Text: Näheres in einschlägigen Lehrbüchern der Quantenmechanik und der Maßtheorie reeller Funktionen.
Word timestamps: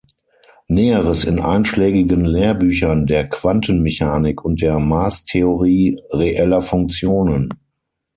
Näheres 0.67 1.25
in 1.25 1.39
einschlägigen 1.39 2.25
Lehrbüchern 2.25 3.05
der 3.05 3.29
Quantenmechanik 3.29 4.43
und 4.43 4.59
der 4.59 4.79
Maßtheorie 4.79 6.01
reeller 6.11 6.63
Funktionen. 6.63 7.53